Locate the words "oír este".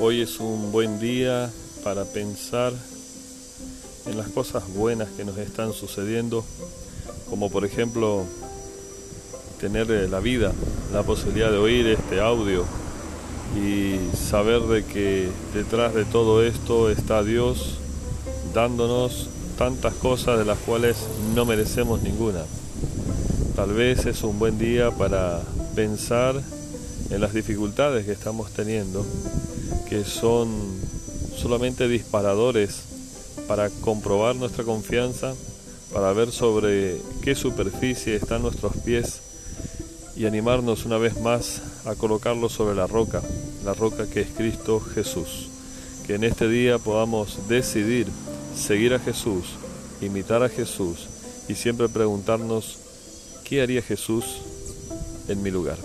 11.58-12.20